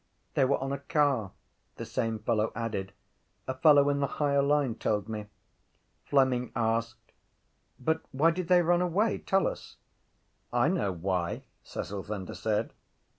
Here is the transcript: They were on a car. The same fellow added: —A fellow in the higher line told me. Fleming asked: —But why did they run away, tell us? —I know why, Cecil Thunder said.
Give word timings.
They 0.33 0.45
were 0.45 0.57
on 0.57 0.71
a 0.71 0.79
car. 0.79 1.29
The 1.75 1.85
same 1.85 2.17
fellow 2.17 2.51
added: 2.55 2.91
—A 3.47 3.53
fellow 3.53 3.87
in 3.87 3.99
the 3.99 4.07
higher 4.17 4.41
line 4.41 4.73
told 4.73 5.07
me. 5.07 5.27
Fleming 6.05 6.51
asked: 6.55 7.11
—But 7.79 8.01
why 8.11 8.31
did 8.31 8.47
they 8.47 8.63
run 8.63 8.81
away, 8.81 9.19
tell 9.19 9.45
us? 9.45 9.77
—I 10.51 10.69
know 10.69 10.91
why, 10.91 11.43
Cecil 11.61 12.01
Thunder 12.01 12.33
said. 12.33 12.73